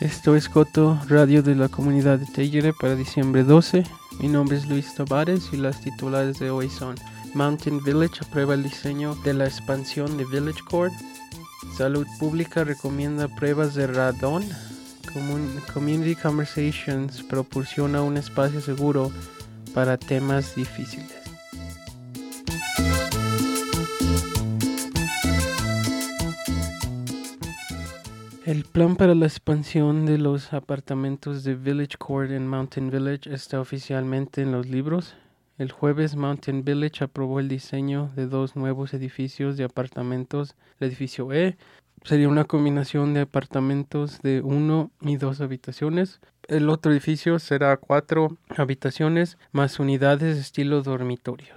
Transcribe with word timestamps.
Esto 0.00 0.36
es 0.36 0.50
Coto, 0.50 1.00
radio 1.08 1.42
de 1.42 1.54
la 1.54 1.70
comunidad 1.70 2.18
de 2.18 2.26
Tejere 2.26 2.74
para 2.74 2.94
diciembre 2.94 3.44
12. 3.44 3.82
Mi 4.20 4.28
nombre 4.28 4.58
es 4.58 4.68
Luis 4.68 4.94
Tavares 4.94 5.48
y 5.52 5.56
las 5.56 5.80
titulares 5.80 6.38
de 6.38 6.50
hoy 6.50 6.68
son 6.68 6.96
Mountain 7.32 7.82
Village 7.82 8.20
aprueba 8.20 8.52
el 8.52 8.62
diseño 8.62 9.14
de 9.24 9.32
la 9.32 9.46
expansión 9.46 10.18
de 10.18 10.26
Village 10.26 10.60
Court. 10.68 10.92
Salud 11.78 12.06
Pública 12.18 12.62
recomienda 12.62 13.26
pruebas 13.36 13.74
de 13.74 13.86
radón. 13.86 14.44
Community 15.72 16.14
Conversations 16.14 17.22
proporciona 17.22 18.02
un 18.02 18.18
espacio 18.18 18.60
seguro 18.60 19.10
para 19.72 19.96
temas 19.96 20.54
difíciles. 20.54 21.25
El 28.46 28.62
plan 28.62 28.94
para 28.94 29.16
la 29.16 29.26
expansión 29.26 30.06
de 30.06 30.18
los 30.18 30.52
apartamentos 30.52 31.42
de 31.42 31.56
Village 31.56 31.96
Court 31.98 32.30
en 32.30 32.46
Mountain 32.46 32.92
Village 32.92 33.34
está 33.34 33.60
oficialmente 33.60 34.40
en 34.40 34.52
los 34.52 34.68
libros. 34.68 35.16
El 35.58 35.72
jueves 35.72 36.14
Mountain 36.14 36.64
Village 36.64 37.02
aprobó 37.02 37.40
el 37.40 37.48
diseño 37.48 38.12
de 38.14 38.28
dos 38.28 38.54
nuevos 38.54 38.94
edificios 38.94 39.56
de 39.56 39.64
apartamentos. 39.64 40.54
El 40.78 40.86
edificio 40.86 41.32
E 41.32 41.56
sería 42.04 42.28
una 42.28 42.44
combinación 42.44 43.14
de 43.14 43.22
apartamentos 43.22 44.22
de 44.22 44.42
uno 44.42 44.92
y 45.00 45.16
dos 45.16 45.40
habitaciones. 45.40 46.20
El 46.46 46.68
otro 46.68 46.92
edificio 46.92 47.40
será 47.40 47.76
cuatro 47.76 48.36
habitaciones 48.56 49.38
más 49.50 49.80
unidades 49.80 50.36
de 50.36 50.40
estilo 50.40 50.82
dormitorio. 50.82 51.56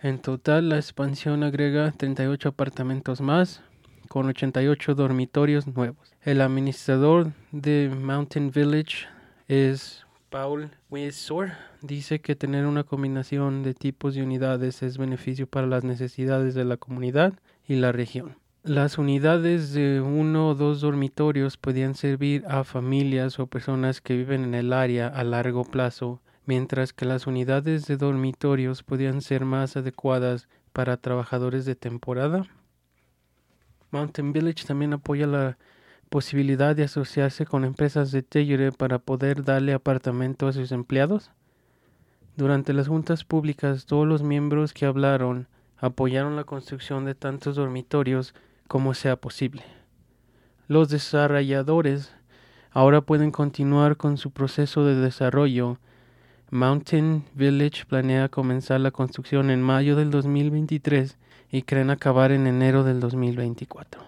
En 0.00 0.18
total, 0.18 0.70
la 0.70 0.76
expansión 0.76 1.42
agrega 1.42 1.92
38 1.92 2.48
apartamentos 2.48 3.20
más, 3.20 3.62
con 4.06 4.26
88 4.26 4.94
dormitorios 4.94 5.66
nuevos. 5.66 6.12
El 6.22 6.40
administrador 6.40 7.32
de 7.52 7.90
Mountain 7.94 8.50
Village 8.50 9.06
es 9.48 10.06
Paul 10.30 10.70
Wisor. 10.90 11.52
Dice 11.82 12.20
que 12.20 12.36
tener 12.36 12.66
una 12.66 12.84
combinación 12.84 13.62
de 13.62 13.74
tipos 13.74 14.14
de 14.14 14.22
unidades 14.22 14.82
es 14.82 14.98
beneficio 14.98 15.46
para 15.46 15.66
las 15.66 15.84
necesidades 15.84 16.54
de 16.54 16.64
la 16.64 16.76
comunidad 16.76 17.34
y 17.66 17.76
la 17.76 17.92
región. 17.92 18.36
Las 18.64 18.98
unidades 18.98 19.72
de 19.72 20.00
uno 20.00 20.48
o 20.48 20.54
dos 20.56 20.80
dormitorios 20.80 21.56
podían 21.56 21.94
servir 21.94 22.44
a 22.48 22.64
familias 22.64 23.38
o 23.38 23.46
personas 23.46 24.00
que 24.00 24.16
viven 24.16 24.42
en 24.42 24.54
el 24.54 24.72
área 24.72 25.06
a 25.06 25.22
largo 25.22 25.64
plazo, 25.64 26.20
mientras 26.46 26.92
que 26.92 27.04
las 27.04 27.28
unidades 27.28 27.86
de 27.86 27.96
dormitorios 27.96 28.82
podían 28.82 29.20
ser 29.20 29.44
más 29.44 29.76
adecuadas 29.76 30.48
para 30.72 30.96
trabajadores 30.96 31.64
de 31.64 31.76
temporada 31.76 32.46
Mountain 33.96 34.34
Village 34.34 34.66
también 34.66 34.92
apoya 34.92 35.26
la 35.26 35.56
posibilidad 36.10 36.76
de 36.76 36.84
asociarse 36.84 37.46
con 37.46 37.64
empresas 37.64 38.12
de 38.12 38.22
Tellure 38.22 38.70
para 38.70 38.98
poder 38.98 39.42
darle 39.42 39.72
apartamento 39.72 40.46
a 40.46 40.52
sus 40.52 40.70
empleados. 40.70 41.30
Durante 42.36 42.74
las 42.74 42.88
juntas 42.88 43.24
públicas, 43.24 43.86
todos 43.86 44.06
los 44.06 44.22
miembros 44.22 44.74
que 44.74 44.84
hablaron 44.84 45.48
apoyaron 45.78 46.36
la 46.36 46.44
construcción 46.44 47.06
de 47.06 47.14
tantos 47.14 47.56
dormitorios 47.56 48.34
como 48.68 48.92
sea 48.92 49.16
posible. 49.16 49.62
Los 50.68 50.90
desarrolladores 50.90 52.12
ahora 52.72 53.00
pueden 53.00 53.30
continuar 53.30 53.96
con 53.96 54.18
su 54.18 54.30
proceso 54.30 54.84
de 54.84 54.96
desarrollo. 54.96 55.78
Mountain 56.50 57.24
Village 57.34 57.86
planea 57.86 58.28
comenzar 58.28 58.80
la 58.80 58.92
construcción 58.92 59.50
en 59.50 59.62
mayo 59.62 59.96
del 59.96 60.12
2023 60.12 61.18
y 61.50 61.62
creen 61.62 61.90
acabar 61.90 62.30
en 62.30 62.46
enero 62.46 62.84
del 62.84 63.00
2024. 63.00 64.00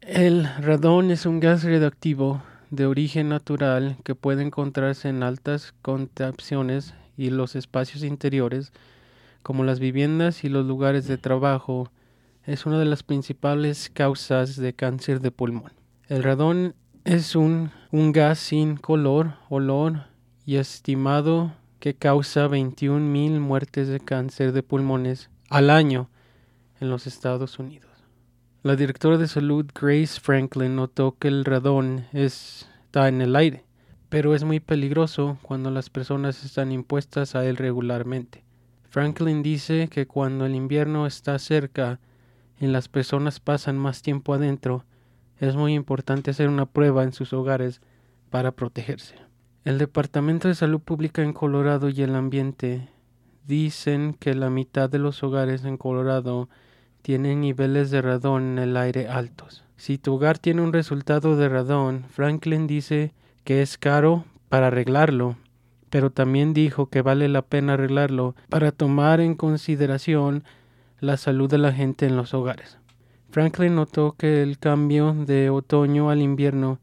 El 0.00 0.48
radón 0.58 1.12
es 1.12 1.26
un 1.26 1.38
gas 1.38 1.62
radioactivo 1.62 2.42
de 2.70 2.86
origen 2.86 3.28
natural 3.28 3.96
que 4.02 4.16
puede 4.16 4.42
encontrarse 4.42 5.08
en 5.08 5.22
altas 5.22 5.72
concentraciones 5.80 6.94
y 7.16 7.30
los 7.30 7.54
espacios 7.54 8.02
interiores, 8.02 8.72
como 9.44 9.62
las 9.62 9.78
viviendas 9.78 10.42
y 10.42 10.48
los 10.48 10.66
lugares 10.66 11.06
de 11.06 11.18
trabajo, 11.18 11.92
es 12.44 12.66
una 12.66 12.80
de 12.80 12.84
las 12.84 13.04
principales 13.04 13.90
causas 13.90 14.56
de 14.56 14.72
cáncer 14.72 15.20
de 15.20 15.30
pulmón. 15.30 15.72
El 16.08 16.24
radón 16.24 16.74
es 17.04 17.34
un, 17.34 17.70
un 17.90 18.12
gas 18.12 18.38
sin 18.38 18.76
color, 18.76 19.34
olor 19.48 20.04
y 20.46 20.56
estimado 20.56 21.52
que 21.80 21.94
causa 21.94 22.46
21.000 22.48 23.40
muertes 23.40 23.88
de 23.88 23.98
cáncer 23.98 24.52
de 24.52 24.62
pulmones 24.62 25.30
al 25.50 25.70
año 25.70 26.08
en 26.80 26.90
los 26.90 27.06
Estados 27.06 27.58
Unidos. 27.58 27.90
La 28.62 28.76
directora 28.76 29.18
de 29.18 29.26
salud 29.26 29.66
Grace 29.74 30.20
Franklin 30.20 30.76
notó 30.76 31.16
que 31.18 31.26
el 31.26 31.44
radón 31.44 32.06
está 32.12 33.08
en 33.08 33.20
el 33.20 33.34
aire, 33.34 33.64
pero 34.08 34.36
es 34.36 34.44
muy 34.44 34.60
peligroso 34.60 35.38
cuando 35.42 35.72
las 35.72 35.90
personas 35.90 36.44
están 36.44 36.70
impuestas 36.70 37.34
a 37.34 37.44
él 37.44 37.56
regularmente. 37.56 38.44
Franklin 38.88 39.42
dice 39.42 39.88
que 39.88 40.06
cuando 40.06 40.46
el 40.46 40.54
invierno 40.54 41.06
está 41.06 41.36
cerca 41.40 41.98
y 42.60 42.66
las 42.68 42.88
personas 42.88 43.40
pasan 43.40 43.76
más 43.76 44.02
tiempo 44.02 44.34
adentro, 44.34 44.84
es 45.42 45.56
muy 45.56 45.74
importante 45.74 46.30
hacer 46.30 46.48
una 46.48 46.66
prueba 46.66 47.02
en 47.02 47.12
sus 47.12 47.32
hogares 47.32 47.80
para 48.30 48.52
protegerse. 48.52 49.16
El 49.64 49.76
Departamento 49.76 50.46
de 50.46 50.54
Salud 50.54 50.80
Pública 50.80 51.20
en 51.22 51.32
Colorado 51.32 51.88
y 51.88 52.00
el 52.00 52.14
ambiente 52.14 52.88
dicen 53.44 54.14
que 54.14 54.36
la 54.36 54.50
mitad 54.50 54.88
de 54.88 55.00
los 55.00 55.20
hogares 55.24 55.64
en 55.64 55.78
Colorado 55.78 56.48
tienen 57.02 57.40
niveles 57.40 57.90
de 57.90 58.02
radón 58.02 58.52
en 58.52 58.58
el 58.60 58.76
aire 58.76 59.08
altos. 59.08 59.64
Si 59.76 59.98
tu 59.98 60.14
hogar 60.14 60.38
tiene 60.38 60.62
un 60.62 60.72
resultado 60.72 61.36
de 61.36 61.48
radón, 61.48 62.04
Franklin 62.08 62.68
dice 62.68 63.12
que 63.42 63.62
es 63.62 63.78
caro 63.78 64.24
para 64.48 64.68
arreglarlo, 64.68 65.34
pero 65.90 66.10
también 66.10 66.54
dijo 66.54 66.86
que 66.86 67.02
vale 67.02 67.28
la 67.28 67.42
pena 67.42 67.72
arreglarlo 67.72 68.36
para 68.48 68.70
tomar 68.70 69.20
en 69.20 69.34
consideración 69.34 70.44
la 71.00 71.16
salud 71.16 71.50
de 71.50 71.58
la 71.58 71.72
gente 71.72 72.06
en 72.06 72.16
los 72.16 72.32
hogares. 72.32 72.78
Franklin 73.32 73.74
notó 73.74 74.14
que 74.18 74.42
el 74.42 74.58
cambio 74.58 75.14
de 75.14 75.48
otoño 75.48 76.10
al 76.10 76.20
invierno 76.20 76.80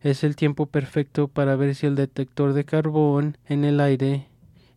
es 0.00 0.24
el 0.24 0.34
tiempo 0.34 0.64
perfecto 0.64 1.28
para 1.28 1.56
ver 1.56 1.74
si 1.74 1.86
el 1.86 1.94
detector 1.94 2.54
de 2.54 2.64
carbón 2.64 3.36
en 3.44 3.66
el 3.66 3.80
aire 3.80 4.26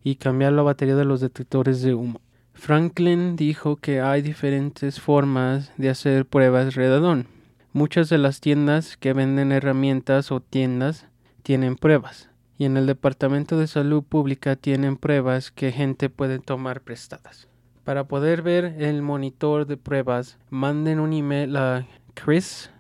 y 0.04 0.16
cambiar 0.16 0.52
la 0.52 0.64
batería 0.64 0.98
de 0.98 1.06
los 1.06 1.22
detectores 1.22 1.82
de 1.82 1.94
humo. 1.94 2.20
Franklin 2.54 3.38
dijo 3.38 3.78
que 3.78 4.02
hay 4.02 4.22
diferentes 4.22 5.00
formas 5.00 5.72
de 5.78 5.90
hacer 5.90 6.26
pruebas 6.26 6.76
redadón. 6.76 7.28
Muchas 7.72 8.10
de 8.10 8.18
las 8.18 8.42
tiendas 8.42 8.98
que 8.98 9.14
venden 9.14 9.54
herramientas 9.54 10.30
o 10.30 10.42
tiendas 10.42 11.08
tienen 11.42 11.78
pruebas 11.78 12.30
y 12.58 12.66
en 12.66 12.76
el 12.76 12.86
Departamento 12.86 13.58
de 13.58 13.68
Salud 13.68 14.04
Pública 14.04 14.58
tienen 14.58 14.98
pruebas 14.98 15.52
que 15.52 15.72
gente 15.72 16.10
puede 16.10 16.40
tomar 16.40 16.82
prestadas. 16.82 17.48
Para 17.84 18.08
poder 18.08 18.42
ver 18.44 18.76
el 18.80 19.02
monitor 19.02 19.66
de 19.68 19.76
pruebas, 19.76 20.38
manden 20.50 21.02
un 21.02 21.12
email 21.12 21.58
a 21.58 21.86
Chris 22.14 22.72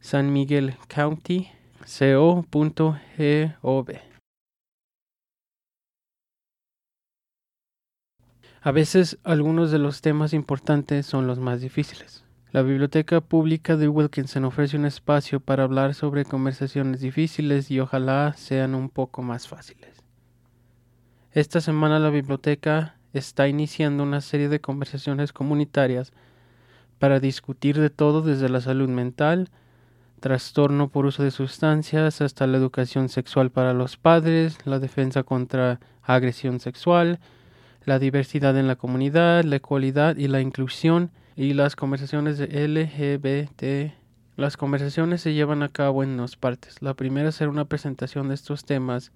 San 0.00 0.32
Miguel 0.32 0.76
County. 0.88 1.50
A 8.62 8.72
veces 8.72 9.18
algunos 9.24 9.70
de 9.70 9.78
los 9.78 10.00
temas 10.00 10.32
importantes 10.32 11.04
son 11.04 11.26
los 11.26 11.38
más 11.38 11.60
difíciles. 11.60 12.24
La 12.50 12.62
Biblioteca 12.62 13.20
Pública 13.20 13.76
de 13.76 13.88
Wilkinson 13.88 14.44
ofrece 14.44 14.76
un 14.76 14.86
espacio 14.86 15.40
para 15.40 15.64
hablar 15.64 15.94
sobre 15.94 16.24
conversaciones 16.24 17.00
difíciles 17.00 17.70
y 17.70 17.78
ojalá 17.78 18.32
sean 18.36 18.74
un 18.74 18.88
poco 18.88 19.22
más 19.22 19.48
fáciles. 19.48 20.02
Esta 21.32 21.60
semana 21.60 21.98
la 21.98 22.10
biblioteca 22.10 22.99
está 23.12 23.48
iniciando 23.48 24.02
una 24.02 24.20
serie 24.20 24.48
de 24.48 24.60
conversaciones 24.60 25.32
comunitarias 25.32 26.12
para 26.98 27.20
discutir 27.20 27.78
de 27.78 27.90
todo 27.90 28.22
desde 28.22 28.48
la 28.48 28.60
salud 28.60 28.88
mental, 28.88 29.48
trastorno 30.20 30.88
por 30.88 31.06
uso 31.06 31.22
de 31.22 31.30
sustancias 31.30 32.20
hasta 32.20 32.46
la 32.46 32.58
educación 32.58 33.08
sexual 33.08 33.50
para 33.50 33.72
los 33.72 33.96
padres, 33.96 34.58
la 34.66 34.78
defensa 34.78 35.22
contra 35.22 35.80
agresión 36.02 36.60
sexual, 36.60 37.18
la 37.84 37.98
diversidad 37.98 38.56
en 38.58 38.68
la 38.68 38.76
comunidad, 38.76 39.44
la 39.44 39.56
ecualidad 39.56 40.16
y 40.16 40.28
la 40.28 40.40
inclusión 40.40 41.10
y 41.36 41.54
las 41.54 41.74
conversaciones 41.74 42.36
de 42.36 42.46
LGBT. 42.68 43.94
Las 44.36 44.56
conversaciones 44.56 45.22
se 45.22 45.32
llevan 45.32 45.62
a 45.62 45.70
cabo 45.70 46.02
en 46.02 46.16
dos 46.16 46.36
partes. 46.36 46.82
La 46.82 46.94
primera 46.94 47.32
será 47.32 47.50
una 47.50 47.64
presentación 47.64 48.28
de 48.28 48.34
estos 48.34 48.64
temas 48.64 49.12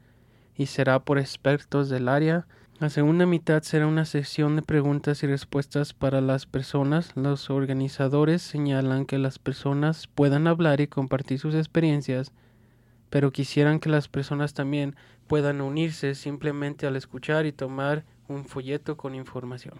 y 0.56 0.66
será 0.66 1.00
por 1.00 1.18
expertos 1.18 1.88
del 1.88 2.08
área 2.08 2.46
la 2.84 2.90
segunda 2.90 3.24
mitad 3.24 3.62
será 3.62 3.86
una 3.86 4.04
sesión 4.04 4.56
de 4.56 4.62
preguntas 4.62 5.22
y 5.22 5.26
respuestas 5.26 5.94
para 5.94 6.20
las 6.20 6.44
personas. 6.44 7.16
Los 7.16 7.48
organizadores 7.48 8.42
señalan 8.42 9.06
que 9.06 9.16
las 9.16 9.38
personas 9.38 10.06
puedan 10.06 10.46
hablar 10.46 10.82
y 10.82 10.86
compartir 10.86 11.38
sus 11.38 11.54
experiencias, 11.54 12.30
pero 13.08 13.32
quisieran 13.32 13.80
que 13.80 13.88
las 13.88 14.08
personas 14.08 14.52
también 14.52 14.96
puedan 15.28 15.62
unirse 15.62 16.14
simplemente 16.14 16.86
al 16.86 16.96
escuchar 16.96 17.46
y 17.46 17.52
tomar 17.52 18.04
un 18.28 18.44
folleto 18.44 18.98
con 18.98 19.14
información. 19.14 19.78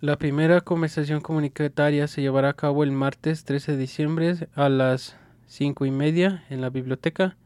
La 0.00 0.18
primera 0.18 0.60
conversación 0.60 1.20
comunitaria 1.20 2.08
se 2.08 2.20
llevará 2.20 2.48
a 2.48 2.54
cabo 2.54 2.82
el 2.82 2.90
martes 2.90 3.44
13 3.44 3.70
de 3.70 3.78
diciembre 3.78 4.48
a 4.56 4.68
las 4.68 5.16
5 5.46 5.86
y 5.86 5.92
media 5.92 6.44
en 6.50 6.62
la 6.62 6.70
biblioteca. 6.70 7.36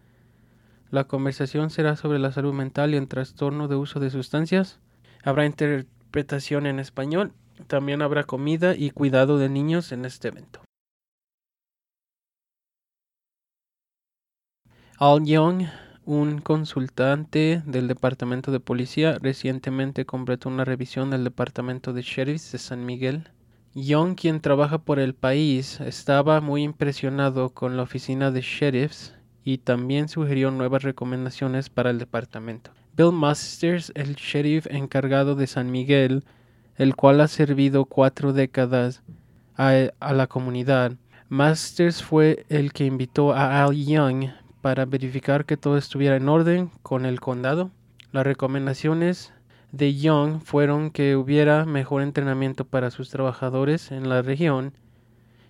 La 0.90 1.04
conversación 1.04 1.68
será 1.68 1.94
sobre 1.96 2.18
la 2.18 2.32
salud 2.32 2.54
mental 2.54 2.94
y 2.94 2.96
el 2.96 3.06
trastorno 3.06 3.68
de 3.68 3.76
uso 3.76 4.00
de 4.00 4.08
sustancias. 4.08 4.80
Habrá 5.24 5.46
interpretación 5.46 6.66
en 6.66 6.78
español. 6.78 7.32
También 7.66 8.02
habrá 8.02 8.24
comida 8.24 8.76
y 8.76 8.90
cuidado 8.90 9.38
de 9.38 9.48
niños 9.48 9.90
en 9.92 10.04
este 10.04 10.28
evento. 10.28 10.60
Al 14.98 15.24
Young 15.24 15.64
un 16.06 16.42
consultante 16.42 17.62
del 17.64 17.88
Departamento 17.88 18.52
de 18.52 18.60
Policía 18.60 19.18
recientemente 19.22 20.04
completó 20.04 20.50
una 20.50 20.66
revisión 20.66 21.10
del 21.10 21.24
Departamento 21.24 21.94
de 21.94 22.02
Sheriffs 22.02 22.52
de 22.52 22.58
San 22.58 22.84
Miguel. 22.84 23.30
Young, 23.74 24.14
quien 24.14 24.40
trabaja 24.40 24.76
por 24.78 24.98
el 24.98 25.14
país, 25.14 25.80
estaba 25.80 26.42
muy 26.42 26.62
impresionado 26.62 27.48
con 27.54 27.78
la 27.78 27.84
oficina 27.84 28.30
de 28.30 28.42
sheriffs 28.42 29.14
y 29.42 29.58
también 29.58 30.08
sugirió 30.08 30.50
nuevas 30.50 30.82
recomendaciones 30.82 31.70
para 31.70 31.88
el 31.88 31.98
departamento. 31.98 32.70
Bill 32.96 33.12
Masters, 33.12 33.90
el 33.96 34.14
sheriff 34.14 34.66
encargado 34.70 35.34
de 35.34 35.48
San 35.48 35.70
Miguel, 35.70 36.22
el 36.76 36.94
cual 36.94 37.20
ha 37.20 37.28
servido 37.28 37.86
cuatro 37.86 38.32
décadas 38.32 39.02
a, 39.56 39.72
a 39.98 40.12
la 40.12 40.26
comunidad, 40.28 40.92
Masters 41.28 42.04
fue 42.04 42.46
el 42.48 42.72
que 42.72 42.84
invitó 42.84 43.32
a 43.32 43.64
Al 43.64 43.74
Young 43.74 44.26
para 44.60 44.84
verificar 44.84 45.44
que 45.44 45.56
todo 45.56 45.76
estuviera 45.76 46.16
en 46.16 46.28
orden 46.28 46.70
con 46.82 47.04
el 47.04 47.18
condado. 47.18 47.72
Las 48.12 48.24
recomendaciones 48.24 49.32
de 49.72 49.96
Young 49.96 50.40
fueron 50.40 50.90
que 50.90 51.16
hubiera 51.16 51.64
mejor 51.64 52.02
entrenamiento 52.02 52.64
para 52.64 52.92
sus 52.92 53.10
trabajadores 53.10 53.90
en 53.90 54.08
la 54.08 54.22
región 54.22 54.72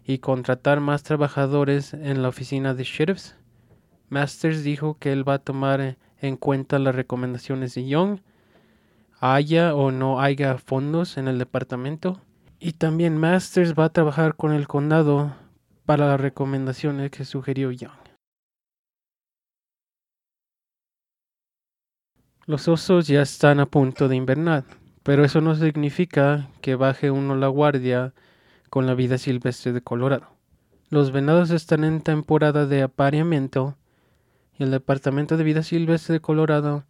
y 0.06 0.18
contratar 0.18 0.80
más 0.80 1.02
trabajadores 1.02 1.92
en 1.92 2.22
la 2.22 2.28
oficina 2.28 2.72
de 2.72 2.84
sheriffs. 2.84 3.36
Masters 4.08 4.64
dijo 4.64 4.96
que 4.98 5.12
él 5.12 5.28
va 5.28 5.34
a 5.34 5.38
tomar 5.38 5.98
en 6.24 6.36
cuenta 6.36 6.78
las 6.78 6.94
recomendaciones 6.94 7.74
de 7.74 7.86
Young, 7.86 8.20
haya 9.20 9.74
o 9.74 9.90
no 9.90 10.20
haya 10.20 10.58
fondos 10.58 11.16
en 11.16 11.28
el 11.28 11.38
departamento. 11.38 12.20
Y 12.58 12.72
también 12.72 13.18
Masters 13.18 13.74
va 13.74 13.86
a 13.86 13.92
trabajar 13.92 14.36
con 14.36 14.52
el 14.52 14.66
condado 14.66 15.34
para 15.84 16.08
las 16.08 16.20
recomendaciones 16.20 17.10
que 17.10 17.24
sugirió 17.24 17.70
Young. 17.70 17.92
Los 22.46 22.68
osos 22.68 23.06
ya 23.06 23.22
están 23.22 23.60
a 23.60 23.66
punto 23.66 24.08
de 24.08 24.16
invernar, 24.16 24.64
pero 25.02 25.24
eso 25.24 25.40
no 25.40 25.54
significa 25.54 26.48
que 26.60 26.74
baje 26.74 27.10
uno 27.10 27.36
la 27.36 27.48
guardia 27.48 28.12
con 28.70 28.86
la 28.86 28.94
vida 28.94 29.18
silvestre 29.18 29.72
de 29.72 29.80
Colorado. 29.80 30.28
Los 30.90 31.10
venados 31.10 31.50
están 31.50 31.84
en 31.84 32.02
temporada 32.02 32.66
de 32.66 32.82
apareamiento 32.82 33.76
y 34.58 34.62
el 34.62 34.70
Departamento 34.70 35.36
de 35.36 35.44
Vida 35.44 35.62
Silvestre 35.62 36.14
de 36.14 36.20
Colorado 36.20 36.84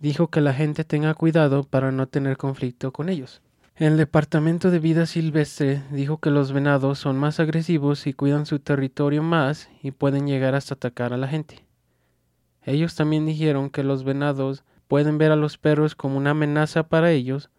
dijo 0.00 0.28
que 0.28 0.40
la 0.40 0.54
gente 0.54 0.84
tenga 0.84 1.14
cuidado 1.14 1.64
para 1.64 1.92
no 1.92 2.06
tener 2.08 2.36
conflicto 2.36 2.92
con 2.92 3.08
ellos. 3.08 3.42
El 3.76 3.96
Departamento 3.96 4.70
de 4.70 4.78
Vida 4.78 5.06
Silvestre 5.06 5.82
dijo 5.90 6.18
que 6.18 6.30
los 6.30 6.52
venados 6.52 6.98
son 6.98 7.18
más 7.18 7.40
agresivos 7.40 8.06
y 8.06 8.12
cuidan 8.12 8.46
su 8.46 8.58
territorio 8.58 9.22
más 9.22 9.68
y 9.82 9.90
pueden 9.90 10.26
llegar 10.26 10.54
hasta 10.54 10.74
atacar 10.74 11.12
a 11.12 11.16
la 11.16 11.28
gente. 11.28 11.64
Ellos 12.64 12.94
también 12.94 13.26
dijeron 13.26 13.70
que 13.70 13.82
los 13.82 14.04
venados 14.04 14.64
pueden 14.88 15.18
ver 15.18 15.32
a 15.32 15.36
los 15.36 15.58
perros 15.58 15.94
como 15.94 16.18
una 16.18 16.30
amenaza 16.30 16.84
para 16.84 17.10
ellos. 17.10 17.50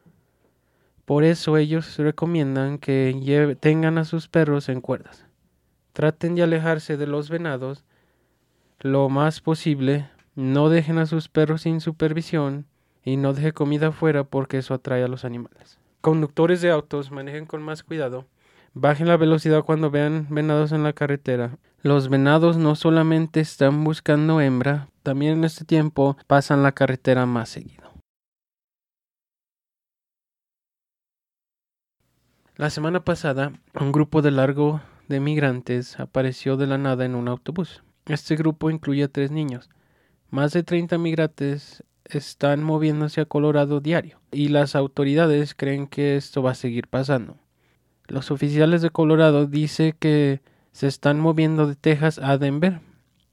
Por 1.06 1.24
eso 1.24 1.58
ellos 1.58 1.98
recomiendan 1.98 2.78
que 2.78 3.58
tengan 3.60 3.98
a 3.98 4.06
sus 4.06 4.28
perros 4.28 4.70
en 4.70 4.82
cuerdas. 4.82 5.26
Traten 5.94 6.36
de 6.36 6.44
alejarse 6.44 6.96
de 6.96 7.08
los 7.08 7.30
venados 7.30 7.84
lo 8.84 9.10
más 9.10 9.40
posible. 9.42 10.10
No 10.36 10.70
dejen 10.70 10.98
a 10.98 11.06
sus 11.06 11.30
perros 11.30 11.62
sin 11.62 11.80
supervisión 11.80 12.68
y 13.04 13.18
no 13.18 13.34
deje 13.34 13.54
comida 13.54 13.88
afuera 13.88 14.26
porque 14.26 14.58
eso 14.58 14.74
atrae 14.74 15.04
a 15.04 15.08
los 15.08 15.26
animales. 15.26 15.80
Conductores 16.02 16.62
de 16.62 16.70
autos 16.70 17.10
manejen 17.10 17.46
con 17.46 17.64
más 17.64 17.82
cuidado. 17.82 18.28
Bajen 18.74 19.08
la 19.08 19.18
velocidad 19.18 19.64
cuando 19.64 19.90
vean 19.90 20.28
venados 20.30 20.74
en 20.74 20.84
la 20.84 20.94
carretera. 20.94 21.58
Los 21.82 22.10
venados 22.10 22.58
no 22.58 22.76
solamente 22.76 23.40
están 23.40 23.84
buscando 23.84 24.42
hembra, 24.42 24.90
también 25.02 25.34
en 25.34 25.44
este 25.46 25.64
tiempo 25.64 26.18
pasan 26.28 26.64
la 26.64 26.72
carretera 26.72 27.26
más 27.26 27.50
seguido. 27.50 27.84
La 32.56 32.70
semana 32.70 33.04
pasada, 33.04 33.54
un 33.80 33.92
grupo 33.92 34.22
de 34.22 34.32
largo 34.32 34.82
de 35.08 35.20
migrantes 35.20 36.00
apareció 36.00 36.58
de 36.58 36.68
la 36.68 36.78
nada 36.78 37.06
en 37.06 37.16
un 37.16 37.28
autobús. 37.28 37.84
Este 38.06 38.36
grupo 38.36 38.70
incluye 38.70 39.04
a 39.04 39.08
tres 39.08 39.32
niños. 39.32 39.70
Más 40.30 40.52
de 40.52 40.64
30 40.64 40.98
migrantes 40.98 41.84
están 42.06 42.64
moviéndose 42.64 43.22
a 43.22 43.26
Colorado 43.26 43.80
diario 43.80 44.20
y 44.32 44.50
las 44.50 44.76
autoridades 44.76 45.56
creen 45.56 45.88
que 45.88 46.18
esto 46.18 46.44
va 46.44 46.52
a 46.52 46.56
seguir 46.56 46.88
pasando. 46.88 47.38
Los 48.08 48.32
oficiales 48.32 48.82
de 48.82 48.90
Colorado 48.90 49.46
dicen 49.48 49.96
que 49.98 50.42
se 50.72 50.88
están 50.88 51.20
moviendo 51.20 51.68
de 51.68 51.76
Texas 51.76 52.20
a 52.20 52.38
Denver. 52.38 52.82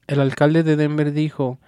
El 0.07 0.21
alcalde 0.21 0.63
de 0.63 0.75
Denver 0.75 1.11
dijo 1.11 1.59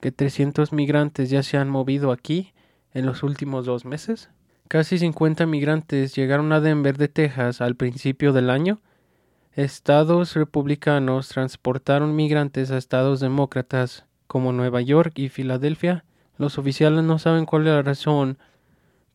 que 0.00 0.12
300 0.12 0.72
migrantes 0.72 1.30
ya 1.30 1.42
se 1.42 1.56
han 1.56 1.70
movido 1.70 2.12
aquí 2.12 2.52
en 2.92 3.06
los 3.06 3.22
últimos 3.22 3.66
dos 3.66 3.84
meses. 3.84 4.28
Casi 4.68 4.98
50 4.98 5.46
migrantes 5.46 6.14
llegaron 6.14 6.52
a 6.52 6.60
Denver 6.60 6.96
de 6.96 7.08
Texas 7.08 7.60
al 7.60 7.76
principio 7.76 8.32
del 8.32 8.50
año. 8.50 8.80
Estados 9.54 10.34
republicanos 10.34 11.28
transportaron 11.28 12.16
migrantes 12.16 12.70
a 12.70 12.78
estados 12.78 13.20
demócratas 13.20 14.04
como 14.26 14.52
Nueva 14.52 14.80
York 14.80 15.18
y 15.18 15.28
Filadelfia. 15.28 16.04
Los 16.38 16.58
oficiales 16.58 17.04
no 17.04 17.18
saben 17.18 17.46
cuál 17.46 17.62
es 17.62 17.74
la 17.74 17.82
razón 17.82 18.38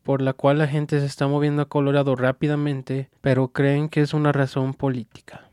por 0.03 0.21
la 0.21 0.33
cual 0.33 0.59
la 0.59 0.67
gente 0.67 0.99
se 0.99 1.05
está 1.05 1.27
moviendo 1.27 1.63
a 1.63 1.69
Colorado 1.69 2.15
rápidamente, 2.15 3.09
pero 3.21 3.47
creen 3.47 3.89
que 3.89 4.01
es 4.01 4.13
una 4.13 4.31
razón 4.31 4.73
política 4.73 5.45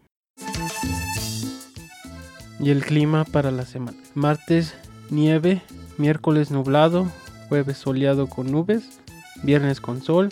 y 2.62 2.70
el 2.70 2.84
clima 2.84 3.24
para 3.24 3.50
la 3.50 3.66
semana. 3.66 3.98
Martes 4.14 4.74
nieve, 5.10 5.62
miércoles 5.98 6.50
nublado, 6.52 7.08
jueves 7.48 7.76
soleado 7.76 8.28
con 8.28 8.52
nubes, 8.52 9.00
viernes 9.42 9.80
con 9.80 10.00
sol, 10.00 10.30